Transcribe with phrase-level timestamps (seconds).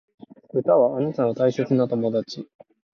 [0.51, 2.49] 歌はあなたの大切な友達